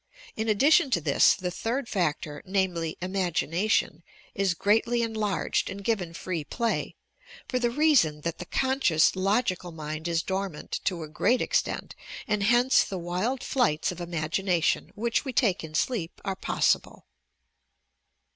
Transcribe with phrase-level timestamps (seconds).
[0.35, 4.01] In addition to this the third factor namely "imagination"
[4.33, 6.95] is greatly enlarged and given free play,
[7.47, 11.93] for the reason that the conscious, logical mind is dormant, to a great extent,
[12.27, 17.05] and hence the wild flights of imagination, which we take in sleep, are possible.